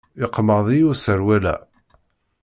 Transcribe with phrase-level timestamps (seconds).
[0.21, 1.55] Yeqmeḍ-iyi userwal-a.